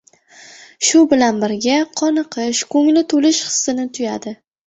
[0.91, 4.35] shu bilan birga qoniqish-koʻngli toʻlish hissini tuyadi.